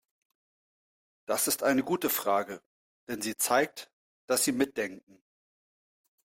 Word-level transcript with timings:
Das 1.27 1.47
ist 1.47 1.61
eine 1.61 1.83
gute 1.83 2.09
Frage, 2.09 2.63
denn 3.07 3.21
sie 3.21 3.37
zeigt, 3.37 3.91
dass 4.25 4.43
Sie 4.43 4.51
mitdenken. 4.51 5.21